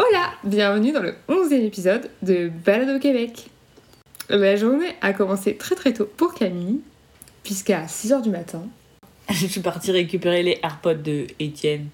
Hola 0.00 0.30
Bienvenue 0.44 0.92
dans 0.92 1.02
le 1.02 1.16
11e 1.28 1.64
épisode 1.66 2.08
de 2.22 2.48
Balade 2.64 2.88
au 2.96 3.00
Québec. 3.00 3.48
La 4.28 4.54
journée 4.54 4.94
a 5.00 5.12
commencé 5.12 5.56
très 5.56 5.74
très 5.74 5.92
tôt 5.92 6.08
pour 6.16 6.34
Camille, 6.34 6.78
puisqu'à 7.42 7.84
6h 7.86 8.22
du 8.22 8.30
matin, 8.30 8.62
Je 9.28 9.46
suis 9.48 9.60
partie 9.60 9.90
récupérer 9.90 10.44
les 10.44 10.60
AirPods 10.62 11.02
de 11.02 11.26
Étienne, 11.40 11.88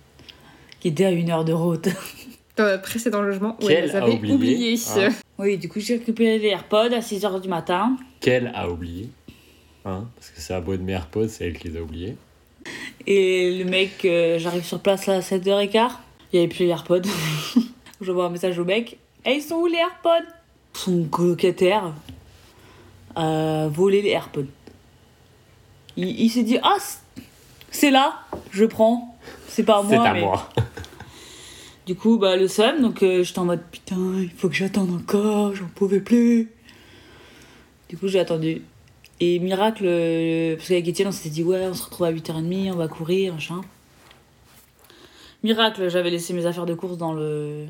qui 0.81 0.89
étaient 0.89 1.07
à 1.07 1.13
une 1.13 1.31
heure 1.31 1.47
de 1.47 1.55
route. 1.55 1.89
dans 2.59 2.65
notre 2.65 2.83
précédent 2.83 3.23
logement 3.23 3.57
où 3.63 3.67
Qu'elle 3.67 3.85
elle 3.85 3.85
les 3.87 3.97
avait 3.97 4.13
oublié. 4.13 4.35
oubliés. 4.35 4.81
Ah. 4.97 5.09
Oui, 5.39 5.57
du 5.57 5.69
coup, 5.71 5.81
j'ai 5.81 5.95
récupéré 5.95 6.39
les 6.39 6.49
AirPods 6.49 6.93
à 6.93 7.01
6h 7.01 7.41
du 7.41 7.49
matin. 7.49 7.97
Qu'elle 8.21 8.53
a 8.55 8.69
oublié. 8.71 9.09
Hein, 9.87 10.05
parce 10.15 10.29
que 10.31 10.41
c'est 10.43 10.53
à 10.55 10.61
beau 10.61 10.77
de 10.77 10.83
mes 10.83 10.93
AirPods, 10.93 11.29
c'est 11.29 11.47
elle 11.47 11.59
qui 11.59 11.69
les 11.69 11.79
a 11.79 11.83
oubliés. 11.83 12.17
Et 13.07 13.59
le 13.59 13.65
mec, 13.65 14.05
euh, 14.05 14.39
j'arrive 14.39 14.63
sur 14.65 14.79
place 14.81 15.09
à 15.09 15.21
7h15. 15.21 15.91
Il 16.33 16.39
n'y 16.39 16.45
avait 16.45 16.55
plus 16.55 16.65
les 16.67 16.71
AirPods. 16.71 17.01
Je 18.05 18.13
vois 18.13 18.27
un 18.27 18.31
message 18.31 18.59
au 18.59 18.65
mec. 18.65 18.99
Et 19.25 19.33
ils 19.33 19.43
sont 19.43 19.55
où 19.57 19.67
les 19.67 19.79
AirPods? 19.79 20.29
Son 20.75 21.05
colocataire 21.05 21.95
a 23.17 23.69
volé 23.69 24.03
les 24.03 24.11
AirPods. 24.11 24.47
Il, 25.97 26.21
il 26.21 26.29
s'est 26.29 26.43
dit 26.43 26.59
Ah, 26.63 26.77
c'est 27.71 27.91
là, 27.91 28.21
je 28.51 28.67
prends. 28.67 29.17
C'est 29.49 29.63
pas 29.63 29.79
à 29.79 29.85
C'est 29.89 29.97
moi. 29.97 30.07
à 30.07 30.13
mais... 30.13 30.21
moi. 30.21 30.49
Du 31.87 31.95
coup, 31.97 32.17
bah, 32.17 32.35
le 32.35 32.49
seum, 32.49 32.81
donc 32.81 33.03
euh, 33.03 33.23
j'étais 33.23 33.39
en 33.41 33.45
mode 33.45 33.63
putain, 33.71 34.15
il 34.19 34.31
faut 34.31 34.49
que 34.49 34.55
j'attende 34.55 34.91
encore, 34.91 35.55
j'en 35.55 35.67
pouvais 35.67 36.01
plus. 36.01 36.51
Du 37.91 37.99
coup, 37.99 38.09
j'ai 38.09 38.19
attendu. 38.21 38.63
Et 39.21 39.39
miracle, 39.39 39.85
euh, 39.87 40.57
parce 40.57 40.69
qu'avec 40.69 40.89
Étienne, 40.89 41.09
on 41.09 41.13
s'était 41.13 41.29
dit 41.29 41.43
ouais, 41.43 41.67
on 41.67 41.75
se 41.75 41.85
retrouve 41.85 42.07
à 42.07 42.13
8h30, 42.13 42.73
on 42.73 42.77
va 42.77 42.89
courir, 42.89 43.35
machin. 43.35 43.61
Miracle, 45.43 45.91
j'avais 45.91 46.09
laissé 46.09 46.33
mes 46.33 46.47
affaires 46.47 46.65
de 46.65 46.73
course 46.73 46.97
dans 46.97 47.13
le 47.13 47.67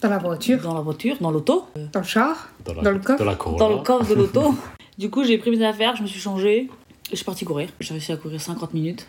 Dans 0.00 0.08
la 0.08 0.18
voiture, 0.18 0.60
dans 0.60 0.74
la 0.74 0.80
voiture, 0.80 1.16
dans 1.20 1.30
l'auto, 1.30 1.66
dans 1.92 2.00
le 2.00 2.06
char, 2.06 2.48
Dans, 2.64 2.74
la, 2.74 2.82
Dans 2.82 2.90
le 2.90 2.98
coffre 2.98 3.56
Dans 3.56 3.68
le 3.68 3.82
coffre 3.82 4.08
de 4.08 4.14
l'auto. 4.14 4.54
du 4.98 5.10
coup, 5.10 5.22
j'ai 5.24 5.38
pris 5.38 5.50
mes 5.50 5.64
affaires, 5.64 5.96
je 5.96 6.02
me 6.02 6.08
suis 6.08 6.20
changée 6.20 6.58
et 6.58 6.70
je 7.10 7.16
suis 7.16 7.24
partie 7.24 7.44
courir. 7.44 7.68
J'ai 7.78 7.94
réussi 7.94 8.10
à 8.12 8.16
courir 8.16 8.40
50 8.40 8.74
minutes. 8.74 9.06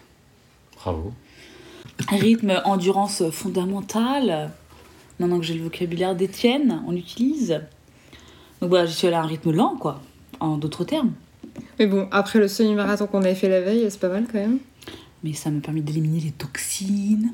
Bravo. 0.76 1.14
Rythme, 2.10 2.62
endurance 2.66 3.24
fondamentale. 3.32 4.52
Maintenant 5.20 5.40
que 5.40 5.46
j'ai 5.46 5.54
le 5.54 5.64
vocabulaire 5.64 6.16
d'Étienne, 6.16 6.84
on 6.88 6.96
utilise. 6.96 7.62
Donc 8.62 8.70
voilà, 8.70 8.86
je 8.86 8.92
suis 8.92 9.08
allée 9.08 9.16
à 9.16 9.22
un 9.22 9.28
rythme 9.28 9.52
lent, 9.52 9.76
quoi. 9.80 10.02
En 10.40 10.58
d'autres 10.58 10.84
termes. 10.84 11.14
Mais 11.80 11.88
bon, 11.88 12.08
après 12.12 12.40
le 12.40 12.48
semi-marathon 12.48 13.08
qu'on 13.08 13.22
avait 13.22 13.36
fait 13.36 13.50
la 13.50 13.62
veille, 13.62 13.86
c'est 13.90 14.00
pas 14.00 14.10
mal 14.10 14.26
quand 14.26 14.40
même. 14.40 14.60
Mais 15.24 15.34
ça 15.34 15.50
m'a 15.50 15.62
permis 15.62 15.82
d'éliminer 15.82 16.20
les 16.20 16.32
toxines, 16.32 17.34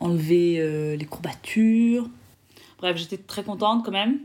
enlever 0.00 0.56
euh, 0.58 0.96
les 0.96 1.04
courbatures. 1.04 2.08
Bref, 2.80 2.96
j'étais 2.96 3.18
très 3.18 3.42
contente 3.42 3.84
quand 3.84 3.92
même. 3.92 4.20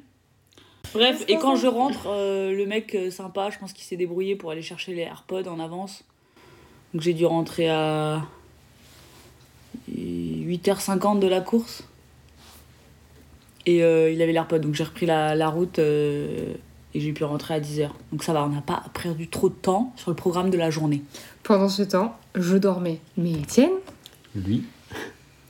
Bref, 0.93 1.25
et 1.27 1.37
quand 1.37 1.55
je 1.55 1.67
rentre, 1.67 2.07
euh, 2.07 2.53
le 2.53 2.65
mec 2.65 2.95
euh, 2.95 3.11
sympa, 3.11 3.49
je 3.49 3.59
pense 3.59 3.73
qu'il 3.73 3.83
s'est 3.83 3.97
débrouillé 3.97 4.35
pour 4.35 4.51
aller 4.51 4.61
chercher 4.61 4.93
les 4.93 5.01
AirPods 5.01 5.47
en 5.47 5.59
avance. 5.59 6.05
Donc 6.93 7.01
j'ai 7.01 7.13
dû 7.13 7.25
rentrer 7.25 7.69
à 7.69 8.21
8h50 9.91 11.19
de 11.19 11.27
la 11.27 11.41
course. 11.41 11.83
Et 13.65 13.83
euh, 13.83 14.11
il 14.11 14.21
avait 14.21 14.31
l'AirPod, 14.31 14.61
donc 14.61 14.75
j'ai 14.75 14.83
repris 14.83 15.05
la, 15.05 15.35
la 15.35 15.49
route 15.49 15.79
euh, 15.79 16.53
et 16.93 16.99
j'ai 16.99 17.11
pu 17.13 17.23
rentrer 17.23 17.55
à 17.55 17.59
10h. 17.59 17.89
Donc 18.11 18.23
ça 18.23 18.31
va, 18.31 18.45
on 18.45 18.49
n'a 18.49 18.61
pas 18.61 18.83
perdu 19.01 19.27
trop 19.27 19.49
de 19.49 19.55
temps 19.55 19.91
sur 19.95 20.11
le 20.11 20.15
programme 20.15 20.49
de 20.49 20.57
la 20.57 20.69
journée. 20.69 21.01
Pendant 21.43 21.67
ce 21.67 21.81
temps, 21.81 22.15
je 22.35 22.57
dormais. 22.57 22.99
Mais 23.17 23.33
Étienne, 23.33 23.71
Lui 24.35 24.63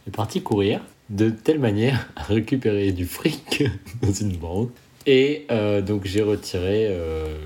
est 0.07 0.11
parti 0.11 0.41
courir 0.41 0.81
de 1.09 1.29
telle 1.29 1.59
manière 1.59 2.09
à 2.15 2.23
récupérer 2.23 2.91
du 2.91 3.05
fric 3.05 3.63
dans 4.01 4.13
une 4.13 4.35
banque. 4.37 4.71
Et 5.05 5.45
euh, 5.51 5.81
donc 5.81 6.05
j'ai 6.05 6.21
retiré 6.21 6.87
euh, 6.89 7.37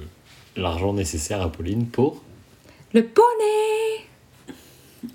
l'argent 0.55 0.93
nécessaire 0.93 1.41
à 1.41 1.52
Pauline 1.52 1.87
pour. 1.87 2.23
le 2.93 3.03
poney 3.03 4.05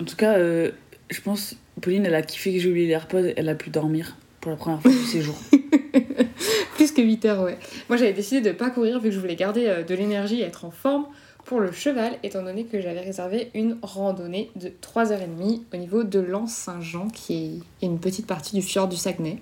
En 0.00 0.04
tout 0.04 0.16
cas, 0.16 0.36
euh, 0.36 0.70
je 1.10 1.20
pense 1.20 1.56
Pauline, 1.80 2.06
elle 2.06 2.14
a 2.14 2.22
kiffé 2.22 2.52
que 2.52 2.60
j'ai 2.60 2.68
oublié 2.68 2.86
les 2.86 2.92
AirPods, 2.92 3.32
elle 3.36 3.48
a 3.48 3.54
pu 3.54 3.70
dormir 3.70 4.16
pour 4.40 4.50
la 4.50 4.56
première 4.56 4.80
fois 4.82 4.90
du 4.90 5.04
séjour. 5.04 5.34
Plus 6.76 6.92
que 6.92 7.02
8 7.02 7.24
heures, 7.24 7.42
ouais. 7.42 7.58
Moi, 7.88 7.96
j'avais 7.96 8.12
décidé 8.12 8.40
de 8.40 8.52
pas 8.52 8.70
courir 8.70 9.00
vu 9.00 9.08
que 9.08 9.14
je 9.14 9.20
voulais 9.20 9.36
garder 9.36 9.66
euh, 9.66 9.82
de 9.82 9.94
l'énergie 9.94 10.40
et 10.40 10.44
être 10.44 10.64
en 10.64 10.70
forme 10.70 11.06
pour 11.44 11.60
le 11.60 11.72
cheval, 11.72 12.18
étant 12.22 12.42
donné 12.42 12.64
que 12.64 12.80
j'avais 12.80 13.00
réservé 13.00 13.50
une 13.54 13.78
randonnée 13.82 14.50
de 14.56 14.68
3h30 14.68 15.62
au 15.72 15.76
niveau 15.76 16.02
de 16.04 16.18
l'Anse-Saint-Jean, 16.18 17.08
qui 17.08 17.62
est 17.82 17.86
une 17.86 17.98
petite 18.00 18.26
partie 18.26 18.56
du 18.56 18.62
fjord 18.62 18.88
du 18.88 18.96
Saguenay. 18.96 19.38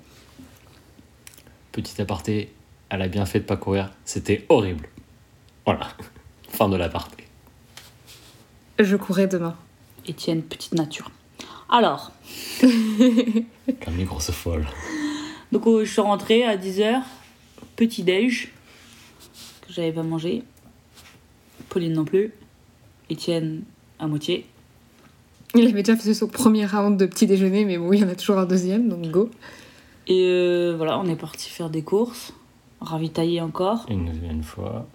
Petit 1.70 2.00
aparté, 2.02 2.52
elle 2.90 3.02
a 3.02 3.08
bien 3.08 3.24
fait 3.24 3.40
de 3.40 3.44
pas 3.44 3.56
courir. 3.56 3.92
C'était 4.04 4.44
horrible. 4.48 4.88
Voilà. 5.64 5.88
Fin 6.48 6.68
de 6.68 6.76
l'aparté. 6.76 7.24
Je 8.78 8.96
courais 8.96 9.26
demain. 9.26 9.56
Étienne, 10.06 10.42
petite 10.42 10.74
nature. 10.74 11.10
Alors, 11.70 12.12
Comme 12.60 13.96
les 13.96 14.04
grosses 14.04 14.30
folles. 14.30 14.66
donc 15.52 15.66
euh, 15.66 15.84
je 15.84 15.90
suis 15.90 16.00
rentrée 16.00 16.44
à 16.44 16.56
10h, 16.56 17.00
petit 17.76 18.02
déj, 18.02 18.52
que 19.62 19.72
j'avais 19.72 19.92
pas 19.92 20.02
mangé. 20.02 20.42
Pauline 21.72 21.94
non 21.94 22.04
plus. 22.04 22.32
Étienne 23.08 23.62
à 23.98 24.06
moitié. 24.06 24.46
Il 25.54 25.66
avait 25.66 25.82
déjà 25.82 25.96
fait 25.96 26.12
son 26.14 26.28
premier 26.28 26.66
round 26.66 26.98
de 26.98 27.06
petit 27.06 27.26
déjeuner, 27.26 27.64
mais 27.64 27.78
bon, 27.78 27.92
il 27.92 28.00
y 28.00 28.04
en 28.04 28.08
a 28.08 28.14
toujours 28.14 28.38
un 28.38 28.44
deuxième, 28.46 28.88
donc 28.88 29.10
go. 29.10 29.30
Et 30.06 30.26
euh, 30.26 30.74
voilà, 30.76 30.98
on 30.98 31.06
est 31.06 31.16
parti 31.16 31.48
faire 31.50 31.70
des 31.70 31.82
courses, 31.82 32.34
ravitailler 32.80 33.40
encore. 33.40 33.86
Une 33.88 34.06
deuxième 34.12 34.42
fois. 34.42 34.86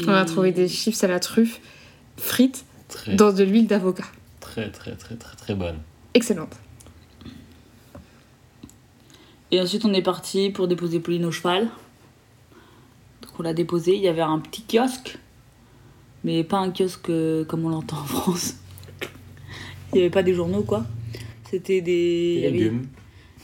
Et- 0.00 0.04
On 0.08 0.12
a 0.12 0.24
trouvé 0.24 0.52
des 0.52 0.68
chips 0.68 1.02
à 1.02 1.08
la 1.08 1.18
truffe, 1.20 1.60
frites, 2.16 2.64
Très, 2.88 3.14
dans 3.16 3.32
de 3.32 3.42
l'huile 3.42 3.66
d'avocat. 3.66 4.04
très, 4.40 4.70
très, 4.70 4.94
très, 4.96 5.16
très, 5.16 5.36
très 5.36 5.54
bonne. 5.54 5.78
Excellente. 6.14 6.54
Et 9.50 9.60
ensuite, 9.60 9.84
on 9.84 9.92
est 9.92 10.02
parti 10.02 10.50
pour 10.50 10.68
déposer 10.68 11.00
Pauline 11.00 11.24
au 11.24 11.30
cheval. 11.30 11.68
Donc, 13.22 13.32
on 13.38 13.42
l'a 13.42 13.54
déposé. 13.54 13.94
Il 13.94 14.02
y 14.02 14.08
avait 14.08 14.20
un 14.22 14.38
petit 14.40 14.62
kiosque, 14.62 15.18
mais 16.24 16.42
pas 16.42 16.58
un 16.58 16.70
kiosque 16.72 17.10
euh, 17.10 17.44
comme 17.44 17.64
on 17.64 17.68
l'entend 17.68 17.98
en 17.98 18.04
France. 18.04 18.56
Il 19.92 19.96
n'y 19.96 20.00
avait 20.00 20.10
pas 20.10 20.22
des 20.22 20.34
journaux, 20.34 20.62
quoi. 20.62 20.84
C'était 21.48 21.80
des, 21.80 22.50
légumes. 22.50 22.86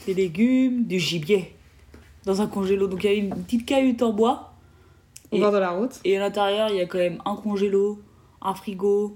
des 0.05 0.13
légumes, 0.13 0.85
du 0.85 0.99
gibier 0.99 1.55
dans 2.25 2.41
un 2.41 2.47
congélo. 2.47 2.87
Donc, 2.87 3.03
il 3.03 3.07
y 3.07 3.09
avait 3.09 3.19
une 3.19 3.43
petite 3.43 3.65
cahute 3.65 4.01
en 4.01 4.11
bois. 4.11 4.53
Au 5.31 5.39
bord 5.39 5.53
de 5.53 5.59
la 5.59 5.71
route. 5.71 5.99
Et 6.03 6.17
à 6.17 6.19
l'intérieur, 6.19 6.69
il 6.69 6.75
y 6.75 6.81
a 6.81 6.85
quand 6.87 6.97
même 6.97 7.19
un 7.23 7.35
congélo, 7.35 8.01
un 8.41 8.53
frigo. 8.53 9.15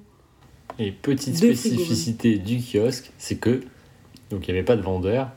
Et 0.79 0.91
petite 0.91 1.35
spécificité 1.35 2.37
du 2.37 2.59
kiosque, 2.59 3.11
c'est 3.17 3.37
que 3.37 3.61
donc 4.29 4.47
il 4.47 4.51
n'y 4.51 4.57
avait 4.57 4.65
pas 4.65 4.75
de 4.75 4.81
vendeur 4.81 5.29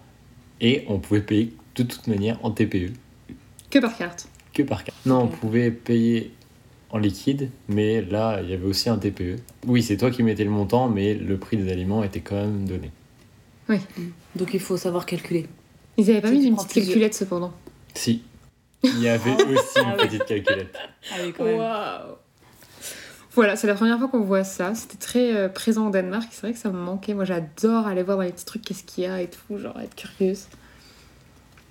et 0.61 0.85
on 0.89 0.99
pouvait 0.99 1.21
payer 1.21 1.53
de 1.77 1.83
toute 1.83 2.07
manière 2.07 2.45
en 2.45 2.51
TPE 2.51 2.93
Que 3.71 3.79
par 3.79 3.97
carte. 3.97 4.29
que 4.53 4.63
par 4.63 4.83
carte. 4.83 4.97
Non, 5.07 5.23
on 5.23 5.29
pouvait 5.29 5.71
payer 5.71 6.33
en 6.91 6.99
liquide, 6.99 7.51
mais 7.69 8.01
là 8.03 8.41
il 8.43 8.51
y 8.51 8.55
avait 8.55 8.65
aussi 8.67 8.89
un 8.89 8.97
TPE. 8.99 9.37
Oui, 9.67 9.83
c'est 9.83 9.97
toi 9.97 10.11
qui 10.11 10.23
mettais 10.23 10.45
le 10.45 10.51
montant, 10.51 10.89
mais 10.89 11.15
le 11.15 11.37
prix 11.39 11.57
des 11.57 11.71
aliments 11.71 12.03
était 12.03 12.21
quand 12.21 12.37
même 12.37 12.67
donné. 12.67 12.91
Donc, 14.35 14.55
il 14.55 14.61
faut 14.61 14.79
savoir 14.79 15.05
calculer. 15.05 15.47
Ils 15.99 16.11
avaient 16.11 16.23
pas 16.23 16.31
mis 16.31 16.47
une 16.47 16.55
petite 16.55 16.71
plusieurs- 16.71 16.87
calculette 16.89 17.15
cependant. 17.15 17.53
Si. 17.93 18.23
Il 18.83 19.01
y 19.03 19.09
avait 19.09 19.33
aussi 19.33 19.63
Ah 19.77 19.81
une 19.83 20.01
oui. 20.01 20.07
petite 20.07 20.25
calculette. 20.25 20.75
Quand 21.37 21.45
même. 21.45 21.57
Waouh 21.59 22.15
Voilà, 23.35 23.57
c'est 23.57 23.67
la 23.67 23.75
première 23.75 23.99
fois 23.99 24.09
qu'on 24.09 24.21
voit 24.23 24.45
ça. 24.45 24.75
C'était 24.75 24.97
très 24.97 25.35
euh, 25.37 25.49
présent 25.51 25.89
au 25.89 25.91
Danemark. 25.91 26.29
C'est 26.31 26.41
vrai 26.43 26.53
que 26.53 26.59
ça 26.59 26.71
me 26.71 26.79
manquait. 26.79 27.13
Moi, 27.13 27.25
j'adore 27.27 27.87
aller 27.87 28.03
voir 28.03 28.17
dans 28.17 28.23
les 28.23 28.33
petits 28.33 28.45
trucs 28.47 28.63
qu'est-ce 28.63 28.85
qu'il 28.85 29.05
y 29.05 29.07
a 29.07 29.21
et 29.21 29.29
tout, 29.29 29.59
genre 29.59 29.79
être 29.81 29.95
curieuse. 29.97 30.47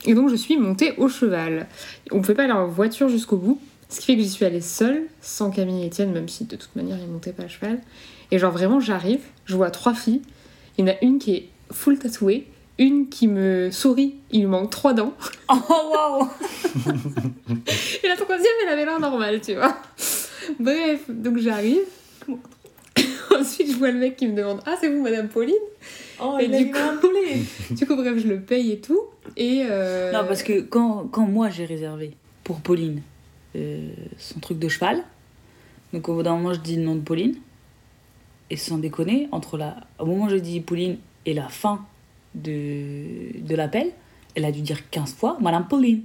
Et 0.05 0.13
donc, 0.13 0.29
je 0.29 0.35
suis 0.35 0.57
montée 0.57 0.93
au 0.97 1.07
cheval. 1.09 1.65
On 2.11 2.17
ne 2.17 2.21
pouvait 2.21 2.35
pas 2.35 2.43
aller 2.43 2.51
en 2.53 2.67
voiture 2.67 3.09
jusqu'au 3.09 3.37
bout. 3.37 3.59
Ce 3.89 3.99
qui 4.01 4.05
fait 4.07 4.15
que 4.17 4.21
j'y 4.21 4.29
suis 4.29 4.45
allée 4.45 4.61
seule, 4.61 5.03
sans 5.21 5.49
Camille 5.49 5.83
et 5.83 5.87
Étienne, 5.87 6.11
même 6.11 6.27
si 6.27 6.43
de 6.45 6.55
toute 6.55 6.75
manière, 6.75 6.97
ils 6.99 7.07
montaient 7.07 7.31
pas 7.33 7.43
à 7.43 7.47
cheval. 7.47 7.79
Et 8.31 8.39
genre, 8.39 8.51
vraiment, 8.51 8.79
j'arrive, 8.79 9.21
je 9.45 9.55
vois 9.55 9.71
trois 9.71 9.93
filles. 9.93 10.21
Il 10.77 10.85
y 10.85 10.89
en 10.89 10.93
a 10.93 10.97
une 11.01 11.19
qui 11.19 11.33
est 11.35 11.47
full 11.71 11.97
tatouée, 11.97 12.47
une 12.77 13.07
qui 13.09 13.27
me 13.27 13.69
sourit, 13.71 14.15
il 14.31 14.41
lui 14.41 14.47
manque 14.47 14.69
trois 14.69 14.93
dents. 14.93 15.13
Oh, 15.49 15.55
waouh! 15.69 16.27
Et 18.03 18.07
la 18.07 18.15
troisième, 18.15 18.53
elle 18.63 18.69
avait 18.73 18.85
l'air 18.85 18.99
normale, 18.99 19.39
tu 19.41 19.55
vois. 19.55 19.77
Bref, 20.59 21.01
donc 21.09 21.37
j'arrive. 21.37 21.79
Ensuite, 23.39 23.71
je 23.71 23.77
vois 23.77 23.91
le 23.91 23.99
mec 23.99 24.15
qui 24.17 24.27
me 24.27 24.35
demande 24.35 24.59
Ah, 24.65 24.75
c'est 24.79 24.89
vous, 24.89 25.01
Madame 25.01 25.27
Pauline? 25.29 25.55
Oh, 26.21 26.37
Et 26.39 26.45
il 26.45 26.51
du 26.65 26.71
coup-. 26.71 26.77
Du 27.71 27.85
coup, 27.85 27.95
bref, 27.95 28.17
je 28.17 28.27
le 28.27 28.41
paye 28.41 28.71
et 28.73 28.79
tout. 28.79 28.99
Et. 29.35 29.63
euh, 29.69 30.11
Non, 30.11 30.25
parce 30.27 30.43
que 30.43 30.61
quand, 30.61 31.07
quand 31.11 31.25
moi 31.25 31.49
j'ai 31.49 31.65
réservé 31.65 32.11
pour 32.43 32.59
Pauline 32.61 33.01
euh, 33.57 33.89
son 34.17 34.39
truc 34.39 34.59
de 34.59 34.67
cheval, 34.67 35.03
donc 35.93 36.07
au 36.09 36.15
bout 36.15 36.23
d'un 36.23 36.35
moment 36.35 36.53
je 36.53 36.59
dis 36.59 36.75
le 36.75 36.83
nom 36.83 36.95
de 36.95 37.01
Pauline, 37.01 37.35
et 38.49 38.57
sans 38.57 38.77
déconner, 38.77 39.27
entre 39.31 39.57
la, 39.57 39.75
au 39.99 40.05
moment 40.05 40.25
où 40.25 40.29
je 40.29 40.35
dis 40.37 40.59
Pauline 40.61 40.97
et 41.25 41.33
la 41.33 41.49
fin 41.49 41.85
de, 42.35 43.39
de 43.41 43.55
l'appel, 43.55 43.91
Elle 44.35 44.45
a 44.45 44.51
dû 44.51 44.61
dire 44.61 44.89
15 44.89 45.15
fois 45.15 45.37
Madame 45.41 45.67
Pauline. 45.67 46.03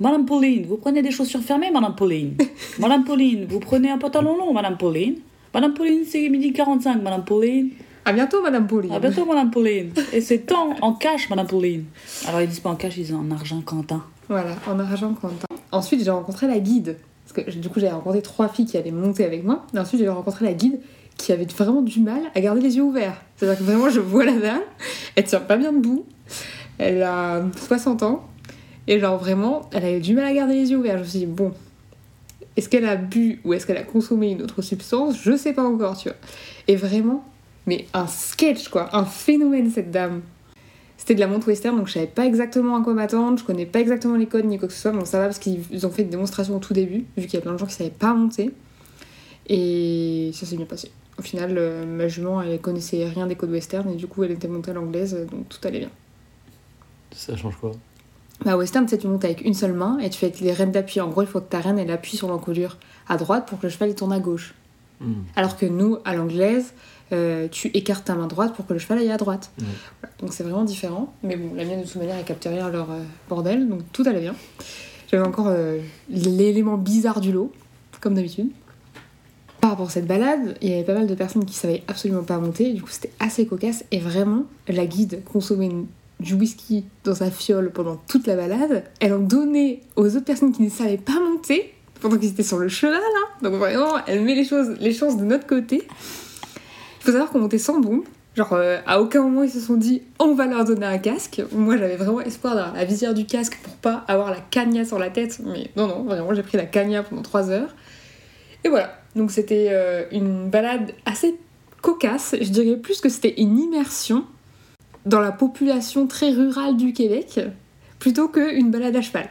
Madame 0.00 0.24
Pauline, 0.26 0.64
vous 0.66 0.78
prenez 0.78 1.02
des 1.02 1.10
chaussures 1.12 1.42
fermées, 1.42 1.70
Madame 1.70 1.94
Pauline. 1.94 2.34
Madame 2.78 3.04
Pauline, 3.04 3.44
vous 3.44 3.60
prenez 3.60 3.90
un 3.90 3.98
pantalon 3.98 4.36
long, 4.36 4.52
Madame 4.52 4.76
Pauline. 4.76 5.16
Madame 5.54 5.74
Pauline, 5.74 6.04
c'est 6.04 6.28
midi 6.28 6.52
45, 6.52 7.02
Madame 7.02 7.24
Pauline. 7.24 7.70
À 8.04 8.12
bientôt, 8.12 8.42
Madame 8.42 8.66
Pauline. 8.66 8.90
À 8.92 8.98
bientôt, 8.98 9.24
Madame 9.26 9.50
Pauline. 9.50 9.92
Et 10.12 10.20
c'est 10.20 10.38
temps 10.40 10.74
en 10.80 10.94
cash, 10.94 11.28
Madame 11.30 11.46
Pauline. 11.46 11.84
Alors, 12.26 12.40
ils 12.40 12.48
disent 12.48 12.60
pas 12.60 12.70
en 12.70 12.74
cash, 12.74 12.96
ils 12.96 13.04
disent 13.04 13.14
en 13.14 13.30
argent 13.30 13.60
Quentin. 13.60 14.02
Voilà, 14.28 14.56
en 14.66 14.78
argent 14.80 15.14
Quentin. 15.14 15.46
Ensuite, 15.72 16.04
j'ai 16.04 16.10
rencontré 16.10 16.46
la 16.46 16.58
guide. 16.58 16.96
Parce 17.24 17.46
que 17.46 17.50
du 17.50 17.68
coup, 17.68 17.80
j'avais 17.80 17.92
rencontré 17.92 18.22
trois 18.22 18.48
filles 18.48 18.66
qui 18.66 18.76
allaient 18.76 18.90
monter 18.90 19.24
avec 19.24 19.42
moi. 19.44 19.66
Et 19.74 19.78
ensuite, 19.78 20.00
j'ai 20.00 20.08
rencontré 20.08 20.44
la 20.44 20.52
guide 20.52 20.80
qui 21.16 21.32
avait 21.32 21.44
vraiment 21.44 21.82
du 21.82 22.00
mal 22.00 22.20
à 22.34 22.40
garder 22.40 22.60
les 22.60 22.76
yeux 22.76 22.82
ouverts. 22.82 23.20
C'est-à-dire 23.36 23.58
que 23.58 23.64
vraiment, 23.64 23.88
je 23.90 24.00
vois 24.00 24.24
la 24.24 24.32
dame, 24.32 24.60
elle 25.16 25.24
tient 25.24 25.40
pas 25.40 25.56
bien 25.56 25.72
debout. 25.72 26.04
Elle 26.78 27.02
a 27.02 27.42
60 27.66 28.02
ans. 28.02 28.26
Et 28.86 28.98
genre, 28.98 29.18
vraiment, 29.18 29.62
elle 29.72 29.84
avait 29.84 30.00
du 30.00 30.14
mal 30.14 30.24
à 30.24 30.32
garder 30.32 30.54
les 30.54 30.70
yeux 30.70 30.78
ouverts. 30.78 30.98
Je 30.98 31.02
me 31.02 31.08
suis 31.08 31.18
dit, 31.20 31.26
bon, 31.26 31.52
est-ce 32.56 32.68
qu'elle 32.68 32.86
a 32.86 32.96
bu 32.96 33.40
ou 33.44 33.54
est-ce 33.54 33.66
qu'elle 33.66 33.76
a 33.76 33.84
consommé 33.84 34.30
une 34.30 34.42
autre 34.42 34.60
substance? 34.60 35.16
Je 35.22 35.36
sais 35.36 35.52
pas 35.52 35.62
encore, 35.62 35.96
tu 35.96 36.08
vois. 36.08 36.18
Et 36.68 36.76
vraiment, 36.76 37.24
mais 37.66 37.86
un 37.94 38.06
sketch, 38.06 38.68
quoi. 38.68 38.94
Un 38.96 39.04
phénomène, 39.04 39.70
cette 39.70 39.90
dame. 39.90 40.22
C'était 41.02 41.16
de 41.16 41.20
la 41.20 41.26
montre 41.26 41.48
western, 41.48 41.76
donc 41.76 41.88
je 41.88 41.94
savais 41.94 42.06
pas 42.06 42.24
exactement 42.24 42.76
à 42.76 42.80
quoi 42.80 42.94
m'attendre, 42.94 43.36
je 43.36 43.42
connais 43.42 43.66
pas 43.66 43.80
exactement 43.80 44.14
les 44.14 44.26
codes 44.26 44.44
ni 44.44 44.56
quoi 44.56 44.68
que 44.68 44.72
ce 44.72 44.80
soit, 44.80 44.92
mais 44.92 45.00
bon, 45.00 45.04
ça 45.04 45.18
va 45.18 45.24
parce 45.24 45.40
qu'ils 45.40 45.84
ont 45.84 45.90
fait 45.90 46.02
une 46.02 46.10
démonstration 46.10 46.54
au 46.54 46.60
tout 46.60 46.74
début, 46.74 47.06
vu 47.16 47.26
qu'il 47.26 47.34
y 47.34 47.38
a 47.38 47.40
plein 47.40 47.54
de 47.54 47.58
gens 47.58 47.66
qui 47.66 47.74
savaient 47.74 47.90
pas 47.90 48.14
monter. 48.14 48.52
Et 49.48 50.30
ça 50.32 50.46
s'est 50.46 50.56
bien 50.56 50.64
passé. 50.64 50.92
Au 51.18 51.22
final, 51.22 51.56
euh, 51.58 51.84
ma 51.84 52.06
jument, 52.06 52.40
elle 52.40 52.60
connaissait 52.60 53.04
rien 53.04 53.26
des 53.26 53.34
codes 53.34 53.50
western, 53.50 53.90
et 53.90 53.96
du 53.96 54.06
coup, 54.06 54.22
elle 54.22 54.30
était 54.30 54.46
montée 54.46 54.70
à 54.70 54.74
l'anglaise, 54.74 55.26
donc 55.28 55.48
tout 55.48 55.58
allait 55.66 55.80
bien. 55.80 55.90
Ça 57.10 57.36
change 57.36 57.56
quoi? 57.56 57.72
Bah, 58.44 58.56
western, 58.56 58.86
tu 58.86 58.90
sais, 58.90 58.98
tu 58.98 59.08
montes 59.08 59.24
avec 59.24 59.40
une 59.40 59.54
seule 59.54 59.72
main, 59.72 59.98
et 59.98 60.08
tu 60.08 60.20
fais 60.20 60.26
avec 60.26 60.38
les 60.38 60.52
rênes 60.52 60.70
d'appui. 60.70 61.00
En 61.00 61.08
gros, 61.08 61.22
il 61.22 61.28
faut 61.28 61.40
que 61.40 61.50
ta 61.50 61.58
reine, 61.58 61.80
elle 61.80 61.90
appuie 61.90 62.16
sur 62.16 62.28
l'encolure 62.28 62.76
à 63.08 63.16
droite 63.16 63.48
pour 63.48 63.58
que 63.58 63.66
le 63.66 63.70
cheval, 63.70 63.88
il 63.88 63.96
tourne 63.96 64.12
à 64.12 64.20
gauche. 64.20 64.54
Hmm. 65.02 65.22
Alors 65.36 65.56
que 65.56 65.66
nous, 65.66 65.98
à 66.04 66.14
l'anglaise, 66.14 66.72
euh, 67.12 67.48
tu 67.50 67.68
écartes 67.74 68.04
ta 68.06 68.14
main 68.14 68.26
droite 68.26 68.54
pour 68.54 68.66
que 68.66 68.72
le 68.72 68.78
cheval 68.78 68.98
aille 68.98 69.10
à 69.10 69.16
droite. 69.16 69.50
Voilà. 69.58 70.14
Donc 70.20 70.32
c'est 70.32 70.42
vraiment 70.44 70.64
différent. 70.64 71.12
Mais 71.22 71.36
bon, 71.36 71.54
la 71.54 71.64
mienne, 71.64 71.80
de 71.82 71.86
toute 71.86 71.96
manière, 71.96 72.16
elle 72.16 72.24
capte 72.24 72.44
rien 72.44 72.68
leur 72.70 72.90
euh, 72.90 73.02
bordel, 73.28 73.68
donc 73.68 73.80
tout 73.92 74.02
allait 74.06 74.20
bien. 74.20 74.34
J'avais 75.10 75.26
encore 75.26 75.48
euh, 75.48 75.78
l'élément 76.08 76.78
bizarre 76.78 77.20
du 77.20 77.32
lot, 77.32 77.52
comme 78.00 78.14
d'habitude. 78.14 78.48
Par 79.60 79.70
rapport 79.70 79.88
à 79.88 79.90
cette 79.90 80.06
balade, 80.06 80.56
il 80.60 80.70
y 80.70 80.72
avait 80.74 80.82
pas 80.84 80.94
mal 80.94 81.06
de 81.06 81.14
personnes 81.14 81.44
qui 81.44 81.54
savaient 81.54 81.82
absolument 81.86 82.24
pas 82.24 82.38
monter, 82.38 82.72
du 82.72 82.82
coup 82.82 82.90
c'était 82.90 83.12
assez 83.20 83.46
cocasse. 83.46 83.84
Et 83.92 83.98
vraiment, 84.00 84.44
la 84.68 84.86
guide 84.86 85.22
consommait 85.24 85.66
une- 85.66 85.86
du 86.18 86.34
whisky 86.34 86.84
dans 87.04 87.14
sa 87.16 87.30
fiole 87.32 87.70
pendant 87.72 87.96
toute 88.08 88.26
la 88.28 88.36
balade. 88.36 88.84
Elle 89.00 89.12
en 89.12 89.18
donnait 89.18 89.80
aux 89.96 90.06
autres 90.06 90.24
personnes 90.24 90.52
qui 90.52 90.62
ne 90.62 90.70
savaient 90.70 90.96
pas 90.96 91.18
monter 91.20 91.72
pendant 92.02 92.18
qu'ils 92.18 92.30
étaient 92.30 92.42
sur 92.42 92.58
le 92.58 92.68
cheval. 92.68 93.00
Hein. 93.00 93.28
Donc 93.42 93.54
vraiment, 93.54 94.04
elle 94.06 94.22
met 94.22 94.34
les 94.34 94.44
choses, 94.44 94.76
les 94.80 94.92
chances 94.92 95.16
de 95.16 95.24
notre 95.24 95.46
côté. 95.46 95.86
Il 95.86 97.04
faut 97.04 97.12
savoir 97.12 97.30
qu'on 97.30 97.38
montait 97.38 97.58
sans 97.58 97.80
bombe. 97.80 98.02
Genre, 98.36 98.52
euh, 98.54 98.78
à 98.86 99.00
aucun 99.00 99.22
moment 99.22 99.42
ils 99.42 99.50
se 99.50 99.60
sont 99.60 99.76
dit 99.76 100.02
on 100.18 100.34
va 100.34 100.46
leur 100.46 100.64
donner 100.64 100.86
un 100.86 100.98
casque. 100.98 101.42
Moi 101.52 101.76
j'avais 101.76 101.96
vraiment 101.96 102.20
espoir 102.20 102.54
d'avoir 102.54 102.74
la 102.74 102.84
visière 102.84 103.12
du 103.12 103.26
casque 103.26 103.58
pour 103.62 103.74
pas 103.74 104.04
avoir 104.08 104.30
la 104.30 104.40
cagna 104.50 104.84
sur 104.84 104.98
la 104.98 105.10
tête. 105.10 105.40
Mais 105.44 105.70
non, 105.76 105.86
non, 105.86 106.02
vraiment 106.02 106.34
j'ai 106.34 106.42
pris 106.42 106.56
la 106.56 106.64
cagna 106.64 107.02
pendant 107.02 107.22
3 107.22 107.50
heures. 107.50 107.74
Et 108.64 108.68
voilà. 108.68 108.98
Donc 109.14 109.30
c'était 109.30 109.68
euh, 109.70 110.04
une 110.12 110.48
balade 110.48 110.92
assez 111.04 111.34
cocasse. 111.82 112.34
Je 112.40 112.48
dirais 112.48 112.76
plus 112.76 113.00
que 113.00 113.10
c'était 113.10 113.34
une 113.36 113.58
immersion 113.58 114.24
dans 115.04 115.20
la 115.20 115.32
population 115.32 116.06
très 116.06 116.30
rurale 116.30 116.76
du 116.76 116.92
Québec 116.92 117.40
plutôt 117.98 118.28
qu'une 118.28 118.70
balade 118.70 118.96
à 118.96 119.02
cheval. 119.02 119.28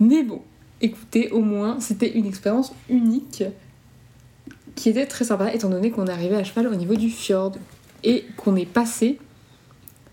Mais 0.00 0.22
bon, 0.22 0.42
écoutez, 0.84 1.30
au 1.30 1.40
moins 1.40 1.80
c'était 1.80 2.12
une 2.12 2.26
expérience 2.26 2.72
unique 2.88 3.44
qui 4.74 4.88
était 4.88 5.06
très 5.06 5.24
sympa 5.24 5.52
étant 5.52 5.70
donné 5.70 5.90
qu'on 5.90 6.06
est 6.06 6.12
arrivé 6.12 6.36
à 6.36 6.44
cheval 6.44 6.66
au 6.66 6.74
niveau 6.74 6.94
du 6.94 7.10
fjord 7.10 7.52
et 8.02 8.24
qu'on 8.36 8.56
est 8.56 8.66
passé 8.66 9.18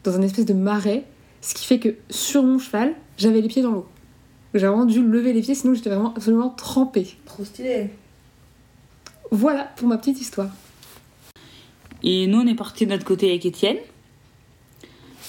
dans 0.04 0.16
un 0.16 0.22
espèce 0.22 0.46
de 0.46 0.54
marais, 0.54 1.04
ce 1.42 1.54
qui 1.54 1.66
fait 1.66 1.80
que 1.80 1.96
sur 2.10 2.44
mon 2.44 2.58
cheval, 2.58 2.96
j'avais 3.18 3.42
les 3.42 3.48
pieds 3.48 3.62
dans 3.62 3.72
l'eau. 3.72 3.88
J'ai 4.54 4.68
vraiment 4.68 4.86
dû 4.86 5.04
lever 5.04 5.34
les 5.34 5.42
pieds, 5.42 5.56
sinon 5.56 5.74
j'étais 5.74 5.90
vraiment 5.90 6.14
absolument 6.14 6.50
trempée. 6.50 7.08
Trop 7.26 7.46
stylé. 7.46 7.90
Voilà 9.32 9.66
pour 9.76 9.88
ma 9.88 9.98
petite 9.98 10.20
histoire. 10.20 10.50
Et 12.04 12.28
nous, 12.28 12.40
on 12.40 12.48
est 12.48 12.56
parti 12.56 12.86
de 12.86 12.92
notre 12.92 13.06
côté 13.06 13.30
avec 13.30 13.46
Étienne. 13.46 13.78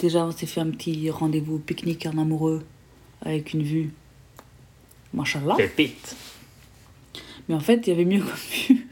Déjà, 0.00 0.24
on 0.24 0.32
s'est 0.32 0.46
fait 0.46 0.60
un 0.60 0.70
petit 0.70 1.10
rendez-vous 1.10 1.58
pique-nique 1.58 2.06
en 2.06 2.18
amoureux 2.18 2.64
avec 3.20 3.52
une 3.52 3.62
vue. 3.62 3.90
Machallah. 5.14 5.54
Pépite 5.56 6.16
Mais 7.48 7.54
en 7.54 7.60
fait, 7.60 7.86
il 7.86 7.90
y 7.90 7.92
avait 7.92 8.04
mieux 8.04 8.20
comme 8.20 8.30
vue. 8.32 8.88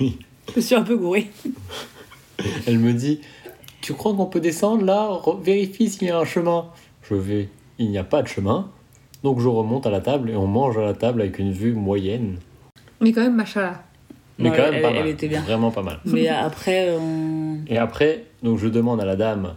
Oui. 0.00 0.18
Je 0.50 0.56
me 0.56 0.60
suis 0.60 0.74
un 0.74 0.82
peu 0.82 0.96
gourée. 0.96 1.30
Elle 2.66 2.78
me 2.78 2.92
dit 2.92 3.20
Tu 3.80 3.92
crois 3.94 4.14
qu'on 4.14 4.26
peut 4.26 4.40
descendre 4.40 4.84
là? 4.84 5.10
Vérifie 5.42 5.88
s'il 5.90 6.08
y 6.08 6.10
a 6.10 6.18
un 6.18 6.24
chemin. 6.24 6.66
Je 7.02 7.14
vais 7.14 7.48
Il 7.78 7.90
n'y 7.90 7.98
a 7.98 8.04
pas 8.04 8.22
de 8.22 8.28
chemin. 8.28 8.70
Donc 9.24 9.40
je 9.40 9.48
remonte 9.48 9.86
à 9.86 9.90
la 9.90 10.00
table 10.00 10.30
et 10.30 10.36
on 10.36 10.46
mange 10.46 10.78
à 10.78 10.82
la 10.82 10.94
table 10.94 11.20
avec 11.22 11.38
une 11.38 11.52
vue 11.52 11.72
moyenne. 11.74 12.38
Mais 13.00 13.12
quand 13.12 13.22
même, 13.22 13.34
machallah. 13.34 13.82
Mais 14.38 14.50
Non, 14.50 14.56
quand 14.56 14.70
même 14.70 14.82
pas 14.82 14.88
elle 14.90 14.94
mal. 15.00 15.08
était 15.08 15.26
bien. 15.28 15.42
Vraiment 15.42 15.72
pas 15.72 15.82
mal. 15.82 15.98
Mais 16.04 16.28
après, 16.28 16.94
on... 16.96 17.58
Et 17.66 17.76
après, 17.76 18.26
donc 18.44 18.58
je 18.58 18.68
demande 18.68 19.00
à 19.00 19.04
la 19.04 19.16
dame, 19.16 19.54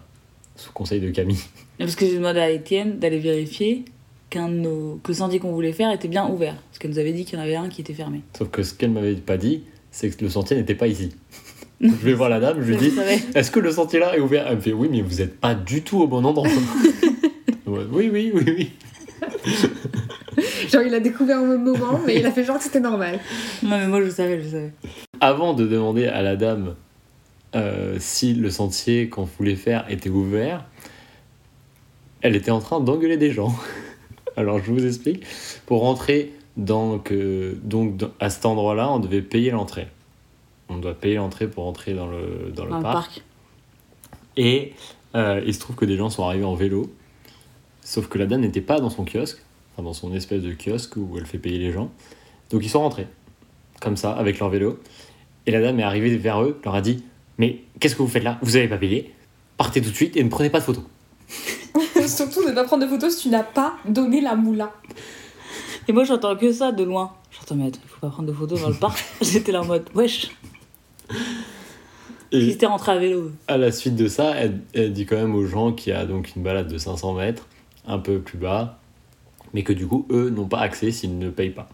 sous 0.56 0.72
conseil 0.72 1.00
de 1.00 1.12
Camille, 1.12 1.44
Parce 1.78 1.96
que 1.96 2.06
j'ai 2.08 2.16
demandé 2.16 2.40
à 2.40 2.50
Étienne 2.50 2.98
d'aller 2.98 3.20
vérifier 3.20 3.86
qu'un 4.32 4.50
de 4.50 4.56
nos... 4.56 5.00
que 5.04 5.12
le 5.12 5.14
sentier 5.14 5.38
qu'on 5.38 5.52
voulait 5.52 5.74
faire 5.74 5.92
était 5.92 6.08
bien 6.08 6.28
ouvert. 6.28 6.56
Parce 6.56 6.80
qu'elle 6.80 6.90
nous 6.90 6.98
avait 6.98 7.14
dit 7.14 7.26
qu'il 7.26 7.38
y 7.38 7.42
en 7.42 7.44
avait 7.44 7.56
un 7.56 7.70
qui 7.70 7.82
était 7.82 7.94
fermé. 7.94 8.22
sauf 8.36 8.50
que 8.50 8.64
ce 8.64 8.74
qu'elle 8.74 8.90
m'avait 8.90 9.14
pas 9.14 9.38
dit, 9.38 9.62
c'est 9.92 10.10
que 10.10 10.24
le 10.24 10.32
sentier 10.32 10.58
n'était 10.58 10.74
pas 10.74 10.88
ici. 10.88 11.12
je 11.82 11.90
vais 11.90 12.14
voir 12.14 12.30
la 12.30 12.40
dame, 12.40 12.58
je 12.62 12.72
lui 12.72 12.78
dis. 12.78 12.92
Est-ce 13.36 13.52
que 13.52 13.60
le 13.60 13.72
sentier 13.72 14.00
là 14.00 14.18
est 14.18 14.20
ouvert? 14.20 14.48
Elle 14.48 14.56
me 14.56 14.62
fait 14.62 14.74
Oui, 14.74 14.88
mais 14.90 15.02
vous 15.02 15.18
n'êtes 15.18 15.40
pas 15.40 15.54
du 15.54 15.84
tout 15.84 16.00
au 16.00 16.08
bon 16.08 16.26
endroit. 16.26 16.50
Oui, 17.68 18.10
oui, 18.12 18.32
oui, 18.34 18.44
oui. 18.46 18.72
Genre, 20.70 20.82
il 20.82 20.94
a 20.94 21.00
découvert 21.00 21.42
au 21.42 21.46
même 21.46 21.64
moment, 21.64 22.00
mais 22.06 22.18
il 22.18 22.26
a 22.26 22.32
fait 22.32 22.44
genre 22.44 22.58
que 22.58 22.64
c'était 22.64 22.80
normal. 22.80 23.20
Non, 23.64 23.78
mais 23.78 23.88
moi, 23.88 24.04
je 24.04 24.10
savais, 24.10 24.42
je 24.42 24.50
savais. 24.50 24.74
Avant 25.20 25.54
de 25.54 25.66
demander 25.68 26.08
à 26.08 26.22
la 26.22 26.36
dame 26.36 26.76
euh, 27.56 27.98
si 28.00 28.34
le 28.34 28.50
sentier 28.50 29.10
qu'on 29.10 29.24
voulait 29.24 29.56
faire 29.56 29.86
était 29.90 30.10
ouvert, 30.10 30.66
elle 32.22 32.36
était 32.36 32.52
en 32.52 32.60
train 32.60 32.80
d'engueuler 32.80 33.18
des 33.18 33.32
gens. 33.32 33.54
Alors 34.38 34.64
je 34.64 34.72
vous 34.72 34.86
explique. 34.86 35.24
Pour 35.66 35.82
rentrer 35.82 36.34
donc, 36.58 37.12
euh, 37.12 37.56
donc 37.64 38.02
à 38.20 38.30
cet 38.30 38.46
endroit-là, 38.46 38.92
on 38.92 39.00
devait 39.00 39.22
payer 39.22 39.52
l'entrée. 39.52 39.88
On 40.70 40.78
doit 40.78 40.94
payer 40.94 41.16
l'entrée 41.16 41.48
pour 41.50 41.66
entrer 41.66 41.94
dans 41.94 42.08
le, 42.08 42.52
dans 42.56 42.66
le 42.66 42.72
Dans 42.72 42.78
le 42.78 42.84
parc. 42.84 43.24
Et 44.38 44.74
euh, 45.16 45.42
il 45.46 45.54
se 45.54 45.60
trouve 45.60 45.76
que 45.76 45.86
des 45.86 45.98
gens 45.98 46.10
sont 46.10 46.24
arrivés 46.24 46.46
en 46.46 46.56
vélo. 46.56 46.94
Sauf 47.82 48.08
que 48.08 48.18
la 48.18 48.26
dame 48.26 48.42
n'était 48.42 48.62
pas 48.62 48.80
dans 48.80 48.90
son 48.90 49.06
kiosque, 49.06 49.44
enfin 49.74 49.84
dans 49.84 49.94
son 49.94 50.14
espèce 50.14 50.42
de 50.42 50.54
kiosque 50.54 50.96
où 50.96 51.18
elle 51.18 51.26
fait 51.26 51.40
payer 51.40 51.58
les 51.58 51.72
gens. 51.72 51.92
Donc 52.50 52.64
ils 52.64 52.70
sont 52.70 52.82
rentrés, 52.82 53.08
comme 53.82 53.98
ça, 53.98 54.12
avec 54.12 54.40
leur 54.40 54.50
vélo. 54.50 54.80
Et 55.46 55.52
la 55.52 55.62
dame 55.62 55.80
est 55.80 55.84
arrivée 55.84 56.16
vers 56.16 56.42
eux, 56.44 56.60
leur 56.64 56.76
a 56.76 56.82
dit 56.82 57.04
Mais 57.38 57.62
qu'est-ce 57.80 57.96
que 57.96 58.02
vous 58.02 58.08
faites 58.08 58.24
là? 58.24 58.38
Vous 58.42 58.56
avez 58.56 58.68
pas 58.68 58.78
payé? 58.78 59.14
Partez 59.58 59.82
tout 59.82 59.90
de 59.90 59.96
suite 59.96 60.16
et 60.16 60.24
ne 60.24 60.30
prenez 60.30 60.50
pas 60.50 60.60
de 60.60 60.64
photos. 60.64 60.84
Surtout 62.12 62.44
ne 62.46 62.52
pas 62.52 62.64
prendre 62.64 62.84
de 62.84 62.90
photos 62.90 63.16
si 63.16 63.24
tu 63.24 63.30
n'as 63.30 63.44
pas 63.44 63.76
donné 63.88 64.22
la 64.22 64.36
moula. 64.36 64.72
Et 65.88 65.94
moi, 65.94 66.04
j'entends 66.04 66.36
que 66.36 66.52
ça 66.52 66.72
de 66.72 66.84
loin. 66.84 67.14
J'entends, 67.32 67.56
mais 67.56 67.68
attends, 67.68 67.80
il 67.84 67.90
faut 67.90 68.00
pas 68.00 68.10
prendre 68.10 68.28
de 68.28 68.34
photos 68.34 68.62
dans 68.62 68.70
le 68.70 68.76
parc. 68.76 69.04
J'étais 69.22 69.52
là 69.52 69.62
en 69.62 69.66
mode, 69.66 69.86
wesh. 69.96 70.32
Ils 72.32 72.50
étaient 72.50 72.66
rentrés 72.66 72.92
à 72.92 72.98
vélo. 72.98 73.32
à 73.48 73.58
la 73.58 73.72
suite 73.72 73.96
de 73.96 74.08
ça, 74.08 74.34
elle, 74.36 74.62
elle 74.74 74.94
dit 74.94 75.06
quand 75.06 75.18
même 75.18 75.36
aux 75.36 75.46
gens 75.46 75.74
qu'il 75.74 75.92
y 75.92 75.96
a 75.96 76.06
donc 76.06 76.36
une 76.36 76.44
balade 76.44 76.68
de 76.68 76.78
500 76.78 77.14
mètres, 77.14 77.48
un 77.86 78.00
peu 78.00 78.20
plus 78.20 78.38
bas, 78.38 78.80
mais 79.54 79.64
que 79.64 79.74
du 79.74 79.88
coup, 79.88 80.06
eux 80.12 80.30
n'ont 80.30 80.48
pas 80.48 80.60
accès 80.60 80.92
s'ils 80.92 81.18
ne 81.18 81.30
payent 81.30 81.50
pas. 81.50 81.68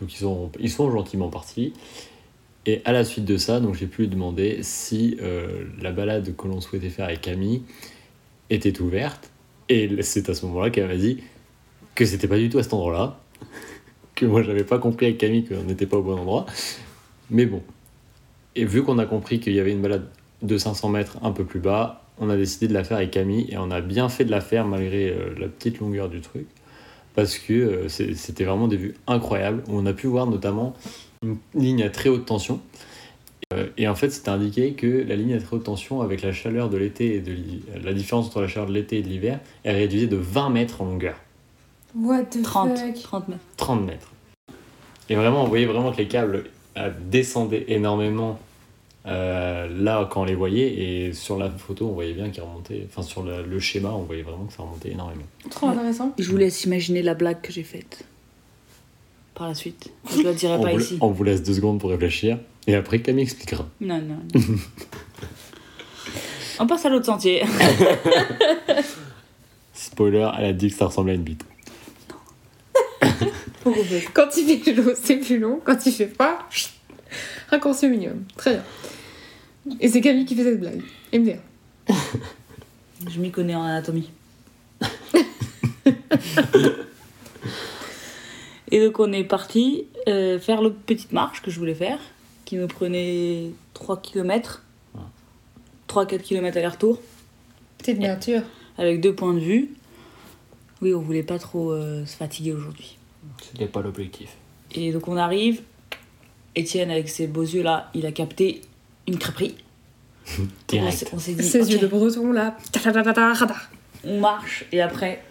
Donc 0.00 0.12
ils 0.12 0.18
sont, 0.18 0.50
ils 0.58 0.70
sont 0.70 0.90
gentiment 0.90 1.28
partis. 1.28 1.72
Et 2.66 2.82
à 2.84 2.92
la 2.92 3.04
suite 3.04 3.24
de 3.24 3.36
ça, 3.36 3.60
donc 3.60 3.74
j'ai 3.74 3.86
pu 3.86 4.02
lui 4.02 4.08
demander 4.08 4.58
si 4.62 5.16
euh, 5.20 5.64
la 5.80 5.90
balade 5.92 6.34
que 6.36 6.48
l'on 6.48 6.60
souhaitait 6.60 6.90
faire 6.90 7.06
avec 7.06 7.20
Camille 7.20 7.62
était 8.50 8.80
ouverte. 8.80 9.31
Et 9.68 10.02
c'est 10.02 10.28
à 10.28 10.34
ce 10.34 10.46
moment-là 10.46 10.70
qu'elle 10.70 10.88
m'a 10.88 10.96
dit 10.96 11.22
que 11.94 12.04
c'était 12.04 12.28
pas 12.28 12.38
du 12.38 12.48
tout 12.48 12.58
à 12.58 12.62
cet 12.62 12.74
endroit-là, 12.74 13.20
que 14.14 14.26
moi 14.26 14.42
j'avais 14.42 14.64
pas 14.64 14.78
compris 14.78 15.06
avec 15.06 15.18
Camille 15.18 15.44
qu'on 15.44 15.62
n'était 15.64 15.86
pas 15.86 15.98
au 15.98 16.02
bon 16.02 16.18
endroit. 16.18 16.46
Mais 17.30 17.46
bon. 17.46 17.62
Et 18.54 18.64
vu 18.64 18.82
qu'on 18.82 18.98
a 18.98 19.06
compris 19.06 19.40
qu'il 19.40 19.54
y 19.54 19.60
avait 19.60 19.72
une 19.72 19.82
balade 19.82 20.08
de 20.42 20.58
500 20.58 20.88
mètres 20.90 21.18
un 21.22 21.32
peu 21.32 21.44
plus 21.44 21.60
bas, 21.60 22.04
on 22.18 22.28
a 22.28 22.36
décidé 22.36 22.68
de 22.68 22.74
la 22.74 22.84
faire 22.84 22.98
avec 22.98 23.10
Camille 23.10 23.46
et 23.50 23.56
on 23.56 23.70
a 23.70 23.80
bien 23.80 24.08
fait 24.08 24.24
de 24.24 24.30
la 24.30 24.40
faire 24.40 24.66
malgré 24.66 25.08
euh, 25.08 25.34
la 25.38 25.48
petite 25.48 25.80
longueur 25.80 26.08
du 26.08 26.20
truc 26.20 26.46
parce 27.14 27.38
que 27.38 27.52
euh, 27.52 27.88
c'était 27.88 28.44
vraiment 28.44 28.68
des 28.68 28.76
vues 28.76 28.94
incroyables. 29.06 29.62
On 29.68 29.86
a 29.86 29.92
pu 29.92 30.06
voir 30.06 30.26
notamment 30.26 30.74
une 31.22 31.36
ligne 31.54 31.82
à 31.82 31.90
très 31.90 32.08
haute 32.08 32.26
tension 32.26 32.60
et 33.76 33.88
en 33.88 33.94
fait, 33.94 34.10
c'était 34.10 34.30
indiqué 34.30 34.72
que 34.72 34.86
la 34.86 35.16
ligne 35.16 35.34
à 35.34 35.40
très 35.40 35.56
haute 35.56 35.64
tension, 35.64 36.00
avec 36.00 36.22
la 36.22 36.32
chaleur 36.32 36.70
de 36.70 36.76
l'été 36.76 37.16
et 37.16 37.20
de 37.20 37.36
la 37.84 37.92
différence 37.92 38.26
entre 38.26 38.40
la 38.40 38.48
chaleur 38.48 38.68
de 38.68 38.74
l'été 38.74 38.98
et 38.98 39.02
de 39.02 39.08
l'hiver, 39.08 39.40
est 39.64 39.72
réduisée 39.72 40.06
de 40.06 40.16
20 40.16 40.50
mètres 40.50 40.80
en 40.80 40.86
longueur. 40.86 41.16
What 41.94 42.24
the 42.24 42.42
30, 42.42 42.78
fuck? 42.78 43.02
30 43.02 43.28
mètres. 43.28 43.42
30 43.56 43.86
mètres. 43.86 44.12
Et 45.08 45.14
vraiment, 45.14 45.44
on 45.44 45.48
voyait 45.48 45.66
vraiment 45.66 45.92
que 45.92 45.98
les 45.98 46.08
câbles 46.08 46.44
euh, 46.78 46.90
descendaient 47.10 47.66
énormément 47.68 48.38
euh, 49.06 49.68
là 49.78 50.08
quand 50.10 50.22
on 50.22 50.24
les 50.24 50.34
voyait. 50.34 50.72
Et 50.72 51.12
sur 51.12 51.36
la 51.36 51.50
photo, 51.50 51.88
on 51.88 51.92
voyait 51.92 52.14
bien 52.14 52.30
qu'ils 52.30 52.42
remontaient. 52.42 52.86
Enfin, 52.88 53.02
sur 53.02 53.22
le, 53.22 53.44
le 53.44 53.58
schéma, 53.58 53.90
on 53.90 54.02
voyait 54.02 54.22
vraiment 54.22 54.44
que 54.44 54.52
ça 54.54 54.62
remontait 54.62 54.92
énormément. 54.92 55.24
Trop 55.50 55.68
intéressant. 55.68 56.14
Je 56.18 56.30
vous 56.30 56.36
laisse 56.36 56.64
imaginer 56.64 57.02
la 57.02 57.14
blague 57.14 57.40
que 57.42 57.52
j'ai 57.52 57.64
faite. 57.64 58.04
Par 59.34 59.48
la 59.48 59.54
suite. 59.54 59.90
Je 60.14 60.22
la 60.22 60.32
dirai 60.32 60.54
On 60.54 60.62
pas 60.62 60.72
vous, 60.72 60.80
ici. 60.80 60.98
on 61.00 61.10
vous 61.10 61.24
laisse 61.24 61.42
deux 61.42 61.54
secondes 61.54 61.80
pour 61.80 61.90
réfléchir. 61.90 62.38
Et 62.66 62.74
après, 62.74 63.00
Camille 63.00 63.24
expliquera. 63.24 63.68
Non, 63.80 64.00
non. 64.00 64.18
non. 64.34 64.40
On 66.58 66.66
passe 66.66 66.84
à 66.84 66.90
l'autre 66.90 67.06
sentier. 67.06 67.42
Spoiler, 69.74 70.28
elle 70.38 70.44
a 70.44 70.52
dit 70.52 70.70
que 70.70 70.76
ça 70.76 70.86
ressemblait 70.86 71.12
à 71.12 71.16
une 71.16 71.22
bite. 71.22 71.44
Quand 74.14 74.28
il 74.36 74.60
fait 74.60 74.74
chaud, 74.74 74.92
c'est 75.02 75.16
plus 75.16 75.38
long. 75.38 75.60
Quand 75.64 75.86
il 75.86 75.92
fait 75.92 76.12
chut, 76.50 76.70
raccourci 77.48 77.86
au 77.86 77.88
minimum. 77.88 78.24
Très 78.36 78.52
bien. 78.52 78.64
Et 79.80 79.88
c'est 79.88 80.00
Camille 80.00 80.26
qui 80.26 80.36
fait 80.36 80.44
cette 80.44 80.60
blague. 80.60 80.82
MDR. 81.12 81.38
Je 83.10 83.18
m'y 83.18 83.30
connais 83.30 83.54
en 83.54 83.62
anatomie. 83.62 84.10
Et 88.72 88.84
donc 88.84 88.98
on 88.98 89.12
est 89.12 89.22
parti 89.24 89.86
euh, 90.08 90.38
faire 90.40 90.60
l'autre 90.62 90.78
petite 90.84 91.12
marche 91.12 91.42
que 91.42 91.50
je 91.50 91.58
voulais 91.58 91.74
faire, 91.74 91.98
qui 92.44 92.56
me 92.56 92.66
prenait 92.66 93.50
3 93.74 94.00
km. 94.00 94.64
3-4 95.88 96.22
km 96.22 96.56
aller-retour, 96.56 96.98
Petite 97.76 97.98
nature. 97.98 98.40
avec 98.78 99.00
deux 99.02 99.14
points 99.14 99.34
de 99.34 99.40
vue. 99.40 99.70
Oui, 100.80 100.94
on 100.94 101.00
voulait 101.00 101.22
pas 101.22 101.38
trop 101.38 101.70
euh, 101.72 102.06
se 102.06 102.16
fatiguer 102.16 102.52
aujourd'hui. 102.52 102.96
C'était 103.42 103.66
pas 103.66 103.82
l'objectif. 103.82 104.30
Et 104.74 104.90
donc 104.90 105.06
on 105.06 105.16
arrive, 105.18 105.60
Étienne 106.56 106.90
avec 106.90 107.08
ses 107.10 107.26
beaux 107.26 107.42
yeux 107.42 107.62
là, 107.62 107.90
il 107.94 108.06
a 108.06 108.12
capté 108.12 108.62
une 109.06 109.18
crêperie. 109.18 109.54
Direct. 110.68 111.10
on 111.12 111.18
s'est 111.18 111.34
dit, 111.34 111.42
Ces 111.44 111.62
ok, 111.62 111.70
yeux 111.72 111.78
de 111.78 111.86
breton 111.88 112.32
là. 112.32 112.56
Ta 112.72 112.80
ta 112.80 112.92
ta 112.92 113.02
ta 113.02 113.12
ta 113.12 113.34
ta 113.38 113.46
ta. 113.46 113.56
on 114.04 114.18
marche 114.18 114.64
et 114.72 114.80
après, 114.80 115.22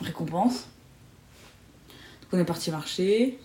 on 0.00 0.04
récompense. 0.04 0.68
On 2.32 2.38
est 2.38 2.44
parti 2.44 2.70
marcher. 2.70 3.38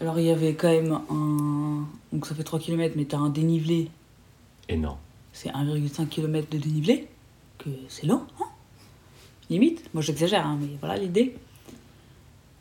Alors 0.00 0.18
il 0.18 0.26
y 0.26 0.30
avait 0.30 0.54
quand 0.54 0.68
même 0.68 0.92
un... 1.10 1.86
Donc 2.12 2.26
ça 2.26 2.34
fait 2.34 2.42
3 2.44 2.58
km, 2.58 2.94
mais 2.96 3.04
t'as 3.04 3.18
un 3.18 3.28
dénivelé, 3.28 3.90
Énorme. 4.68 4.98
c'est 5.32 5.50
1,5 5.50 6.08
km 6.08 6.48
de 6.50 6.58
dénivelé, 6.58 7.06
que 7.58 7.68
c'est 7.88 8.06
long, 8.06 8.22
hein 8.40 8.44
Limite, 9.50 9.90
moi 9.92 10.02
j'exagère, 10.02 10.46
hein, 10.46 10.56
mais 10.60 10.68
voilà 10.80 10.96
l'idée. 10.96 11.34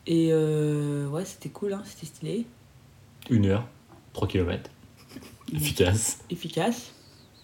Et 0.08 0.30
euh, 0.32 1.08
ouais, 1.08 1.24
c'était 1.24 1.50
cool, 1.50 1.74
hein, 1.74 1.84
c'était 1.86 2.08
stylé, 2.08 2.46
Une 3.30 3.46
heure, 3.46 3.66
3 4.14 4.28
km. 4.28 4.70
Efficace. 5.54 6.20
efficace, 6.30 6.92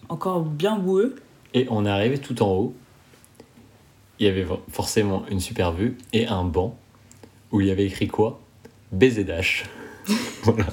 encore 0.08 0.42
bien 0.42 0.76
boueux. 0.78 1.16
Et 1.54 1.66
on 1.70 1.86
est 1.86 1.90
arrivé 1.90 2.18
tout 2.18 2.42
en 2.42 2.50
haut. 2.52 2.74
Il 4.18 4.26
y 4.26 4.28
avait 4.28 4.44
for- 4.44 4.62
forcément 4.70 5.26
une 5.28 5.40
super 5.40 5.72
vue 5.72 5.96
et 6.12 6.26
un 6.26 6.44
banc 6.44 6.76
où 7.56 7.60
il 7.62 7.68
y 7.68 7.70
avait 7.70 7.86
écrit 7.86 8.06
quoi? 8.06 8.38
BZH. 8.92 9.64
voilà. 10.42 10.66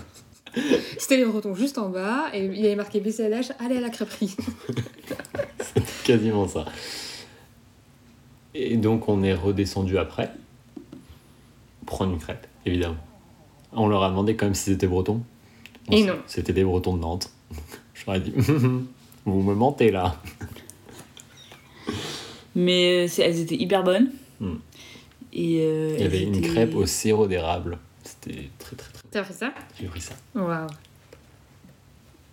C'était 0.97 1.15
les 1.17 1.25
bretons 1.25 1.55
juste 1.55 1.77
en 1.77 1.89
bas 1.89 2.25
et 2.33 2.43
il 2.43 2.59
y 2.59 2.65
avait 2.65 2.75
marqué 2.75 2.99
BCLH, 2.99 3.53
allez 3.59 3.77
à 3.77 3.81
la 3.81 3.89
crêperie. 3.89 4.35
Quasiment 6.03 6.47
ça. 6.47 6.65
Et 8.53 8.75
donc 8.75 9.07
on 9.07 9.23
est 9.23 9.33
redescendu 9.33 9.97
après. 9.97 10.31
Prendre 11.85 12.13
une 12.13 12.19
crêpe, 12.19 12.47
évidemment. 12.65 12.97
On 13.71 13.87
leur 13.87 14.03
a 14.03 14.09
demandé 14.09 14.35
quand 14.35 14.45
même 14.45 14.53
s'ils 14.53 14.73
étaient 14.73 14.87
bretons. 14.87 15.23
Et 15.89 16.03
non. 16.03 16.17
C'était 16.27 16.53
des 16.53 16.65
bretons 16.65 16.97
de 16.97 17.01
Nantes. 17.01 17.31
Je 17.93 18.05
leur 18.05 18.15
ai 18.15 18.19
dit, 18.19 18.33
vous 19.25 19.41
me 19.41 19.55
mentez 19.55 19.89
là. 19.89 20.21
Mais 22.55 23.07
euh, 23.07 23.21
elles 23.23 23.39
étaient 23.39 23.55
hyper 23.55 23.83
bonnes. 23.83 24.11
Hmm. 24.41 24.55
Et 25.35 25.59
euh, 25.61 25.95
Il 25.97 26.01
y 26.01 26.05
avait 26.05 26.21
une 26.23 26.41
crêpe 26.41 26.75
au 26.75 26.85
sirop 26.85 27.27
d'érable. 27.27 27.77
C'était 28.03 28.49
très 28.59 28.75
très 28.75 28.91
très. 28.91 29.01
T'as 29.09 29.23
fait 29.23 29.33
ça? 29.33 29.53
J'ai 29.79 29.87
pris 29.87 30.01
ça. 30.01 30.13
Waouh. 30.35 30.67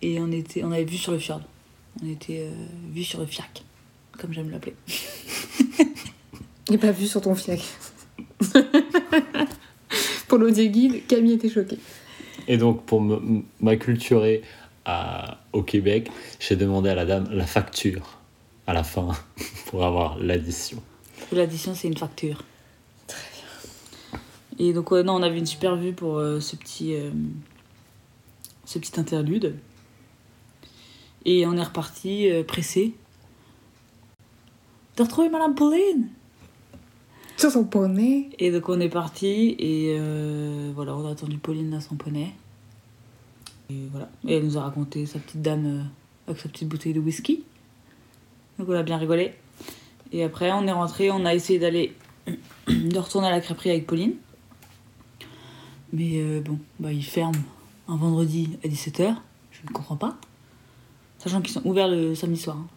Et 0.03 0.19
on, 0.19 0.31
était, 0.31 0.63
on 0.63 0.71
avait 0.71 0.83
vu 0.85 0.97
sur 0.97 1.11
le 1.11 1.19
fjord. 1.19 1.41
On 2.03 2.07
était 2.09 2.41
euh, 2.47 2.51
vu 2.91 3.03
sur 3.03 3.19
le 3.19 3.25
fiac, 3.25 3.63
comme 4.19 4.33
j'aime 4.33 4.49
l'appeler. 4.49 4.75
J'ai 6.69 6.77
pas 6.77 6.91
vu 6.91 7.05
sur 7.07 7.21
ton 7.21 7.35
fiac. 7.35 7.61
Pour 10.27 10.37
l'audio 10.37 10.65
guide, 10.69 11.05
Camille 11.07 11.33
était 11.33 11.49
choquée. 11.49 11.77
Et 12.47 12.57
donc, 12.57 12.85
pour 12.85 13.01
me- 13.01 13.41
m'acculturer 13.59 14.41
à- 14.85 15.39
au 15.53 15.61
Québec, 15.63 16.09
j'ai 16.39 16.55
demandé 16.55 16.89
à 16.89 16.95
la 16.95 17.05
dame 17.05 17.27
la 17.31 17.45
facture 17.45 18.17
à 18.67 18.73
la 18.73 18.83
fin 18.83 19.11
pour 19.67 19.83
avoir 19.83 20.17
l'addition. 20.19 20.81
L'addition, 21.31 21.75
c'est 21.75 21.87
une 21.87 21.97
facture. 21.97 22.43
Et 24.59 24.73
donc, 24.73 24.91
ouais, 24.91 25.03
non, 25.03 25.15
on 25.15 25.23
avait 25.23 25.37
une 25.37 25.45
super 25.45 25.75
vue 25.75 25.93
pour 25.93 26.17
euh, 26.17 26.39
ce, 26.39 26.55
petit, 26.55 26.95
euh, 26.95 27.11
ce 28.65 28.79
petit 28.79 28.99
interlude. 28.99 29.55
Et 31.25 31.45
on 31.45 31.55
est 31.55 31.63
reparti 31.63 32.29
euh, 32.29 32.43
pressé. 32.43 32.93
T'as 34.95 35.03
retrouvé 35.03 35.29
Madame 35.29 35.55
Pauline? 35.55 36.09
Sur 37.37 37.51
son 37.51 37.63
poney. 37.63 38.29
Et 38.39 38.51
donc 38.51 38.69
on 38.69 38.79
est 38.79 38.89
parti 38.89 39.55
et 39.57 39.97
voilà, 40.75 40.95
on 40.95 41.07
a 41.07 41.11
attendu 41.11 41.37
Pauline 41.37 41.73
à 41.73 41.81
son 41.81 41.95
poney. 41.95 42.33
Et 43.71 43.87
voilà. 43.89 44.09
Et 44.27 44.35
elle 44.35 44.45
nous 44.45 44.57
a 44.57 44.61
raconté 44.61 45.07
sa 45.07 45.17
petite 45.17 45.41
dame 45.41 45.87
avec 46.27 46.39
sa 46.39 46.49
petite 46.49 46.67
bouteille 46.67 46.93
de 46.93 46.99
whisky. 46.99 47.43
Donc 48.59 48.69
on 48.69 48.73
a 48.73 48.83
bien 48.83 48.97
rigolé. 48.97 49.33
Et 50.11 50.23
après 50.23 50.51
on 50.51 50.67
est 50.67 50.71
rentré, 50.71 51.09
on 51.09 51.25
a 51.25 51.33
essayé 51.33 51.57
d'aller 51.57 51.95
de 52.67 52.99
retourner 52.99 53.29
à 53.29 53.31
la 53.31 53.39
crêperie 53.39 53.71
avec 53.71 53.87
Pauline. 53.87 54.13
Mais 55.93 56.11
euh, 56.15 56.41
bon, 56.41 56.57
bah 56.79 56.91
ils 56.93 57.03
ferment 57.05 57.37
un 57.87 57.95
vendredi 57.97 58.49
à 58.63 58.67
17h. 58.67 59.15
Je 59.51 59.59
ne 59.67 59.73
comprends 59.73 59.97
pas. 59.97 60.17
Sachant 61.19 61.41
qu'ils 61.41 61.53
sont 61.53 61.65
ouverts 61.65 61.87
le 61.89 62.15
samedi 62.15 62.39
soir. 62.39 62.57
hein. 62.57 62.67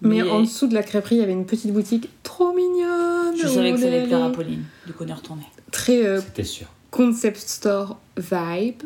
Mais 0.00 0.22
Mais 0.22 0.30
en 0.30 0.40
dessous 0.40 0.66
de 0.66 0.74
la 0.74 0.82
crêperie, 0.82 1.16
il 1.16 1.18
y 1.18 1.22
avait 1.22 1.32
une 1.32 1.46
petite 1.46 1.72
boutique 1.72 2.08
trop 2.22 2.52
mignonne. 2.54 3.36
je 3.40 3.46
savais 3.46 3.72
que 3.72 3.78
ça 3.78 3.86
allait 3.86 4.04
plaire 4.06 4.24
à. 4.24 4.32
Pauline. 4.32 4.64
Du 4.86 4.92
coup 4.92 5.04
on 5.04 5.08
est 5.08 5.12
retourné. 5.12 5.42
Très 5.70 6.04
euh, 6.04 6.20
C'était 6.20 6.44
sûr. 6.44 6.66
concept 6.90 7.38
store 7.38 7.98
vibe. 8.16 8.82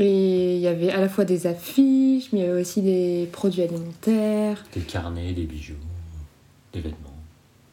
Et 0.00 0.54
il 0.54 0.60
y 0.60 0.68
avait 0.68 0.90
à 0.90 1.00
la 1.00 1.08
fois 1.08 1.24
des 1.24 1.48
affiches, 1.48 2.28
mais 2.32 2.38
il 2.38 2.42
y 2.44 2.48
avait 2.48 2.60
aussi 2.60 2.82
des 2.82 3.28
produits 3.32 3.62
alimentaires, 3.62 4.64
Des 4.72 4.82
carnets, 4.82 5.32
des 5.32 5.42
bijoux, 5.42 5.74
des 6.72 6.80
vêtements. 6.80 7.16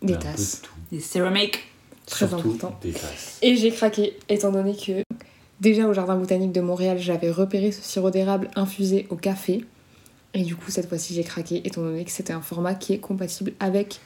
des 0.01 0.13
un 0.13 0.17
peu 0.17 0.23
de 0.23 0.31
tasses. 0.31 0.61
tout. 0.63 0.71
Des 0.91 0.99
céramiques. 1.01 1.67
Très 2.05 2.27
Surtout 2.27 2.49
important. 2.49 2.77
des 2.81 2.91
tasses. 2.91 3.39
Et 3.41 3.55
j'ai 3.55 3.71
craqué, 3.71 4.17
étant 4.29 4.51
donné 4.51 4.75
que 4.75 5.03
déjà 5.59 5.87
au 5.87 5.93
Jardin 5.93 6.15
botanique 6.15 6.51
de 6.51 6.61
Montréal, 6.61 6.99
j'avais 6.99 7.31
repéré 7.31 7.71
ce 7.71 7.81
sirop 7.81 8.11
d'érable 8.11 8.49
infusé 8.55 9.07
au 9.09 9.15
café. 9.15 9.65
Et 10.33 10.43
du 10.43 10.55
coup, 10.55 10.69
cette 10.69 10.87
fois-ci, 10.87 11.13
j'ai 11.13 11.23
craqué, 11.23 11.61
étant 11.65 11.81
donné 11.81 12.03
que 12.05 12.11
c'était 12.11 12.33
un 12.33 12.41
format 12.41 12.75
qui 12.75 12.93
est 12.93 12.99
compatible 12.99 13.53
avec 13.59 13.99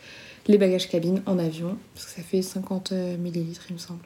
les 0.48 0.58
bagages 0.58 0.88
cabine 0.89 1.22
en 1.25 1.38
avion, 1.39 1.77
parce 1.94 2.06
que 2.06 2.12
ça 2.12 2.22
fait 2.22 2.41
50 2.41 2.91
millilitres, 3.20 3.63
il 3.70 3.74
me 3.74 3.79
semble. 3.79 4.00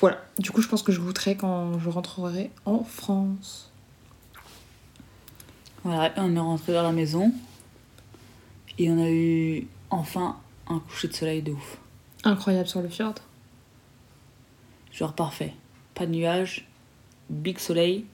Voilà, 0.00 0.18
du 0.38 0.50
coup, 0.50 0.60
je 0.62 0.68
pense 0.68 0.82
que 0.82 0.92
je 0.92 1.00
goûterai 1.00 1.36
quand 1.36 1.78
je 1.78 1.88
rentrerai 1.90 2.50
en 2.64 2.84
France. 2.84 3.70
Voilà, 5.84 6.12
on 6.16 6.34
est 6.34 6.40
rentré 6.40 6.72
dans 6.72 6.82
la 6.82 6.92
maison 6.92 7.32
et 8.78 8.90
on 8.90 8.98
a 9.02 9.08
eu 9.10 9.66
enfin 9.90 10.36
un 10.68 10.80
coucher 10.80 11.08
de 11.08 11.14
soleil 11.14 11.42
de 11.42 11.52
ouf. 11.52 11.78
Incroyable 12.24 12.68
sur 12.68 12.82
le 12.82 12.88
fjord. 12.88 13.14
Genre 14.92 15.14
parfait. 15.14 15.54
Pas 15.94 16.06
de 16.06 16.12
nuages, 16.12 16.68
big 17.30 17.58
soleil. 17.58 18.06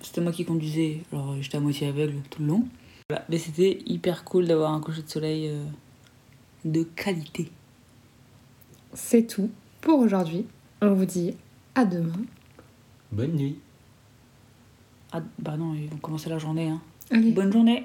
C'était 0.00 0.20
moi 0.20 0.32
qui 0.32 0.44
conduisais, 0.44 1.00
alors 1.12 1.36
j'étais 1.40 1.56
à 1.56 1.60
moitié 1.60 1.88
aveugle 1.88 2.16
tout 2.30 2.42
le 2.42 2.48
long. 2.48 2.64
Voilà. 3.08 3.24
Mais 3.28 3.38
c'était 3.38 3.78
hyper 3.86 4.24
cool 4.24 4.46
d'avoir 4.46 4.72
un 4.72 4.80
coucher 4.80 5.02
de 5.02 5.08
soleil 5.08 5.48
euh, 5.48 5.64
de 6.64 6.82
qualité. 6.82 7.50
C'est 8.94 9.26
tout 9.26 9.50
pour 9.80 10.00
aujourd'hui. 10.00 10.46
On 10.80 10.94
vous 10.94 11.04
dit 11.04 11.34
à 11.74 11.84
demain. 11.84 12.20
Bonne 13.10 13.32
nuit. 13.32 13.58
Ah, 15.12 15.22
bah 15.38 15.56
non, 15.56 15.74
ils 15.74 15.88
vont 15.88 15.98
commencer 15.98 16.30
la 16.30 16.38
journée. 16.38 16.68
Hein. 16.68 16.80
Allez, 17.10 17.32
Bonne 17.32 17.52
journée 17.52 17.84